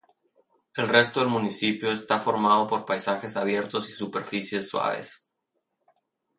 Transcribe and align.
El 0.75 0.87
resto 0.89 1.19
del 1.19 1.29
municipio 1.29 1.91
está 1.91 2.17
formado 2.17 2.65
por 2.65 2.85
paisajes 2.85 3.37
abiertos 3.37 3.87
y 3.91 3.91
superficies 3.93 4.67
suaves. 4.67 5.31